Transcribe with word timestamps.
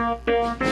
Música 0.00 0.69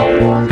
Wow. 0.00 0.49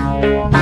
Música 0.00 0.59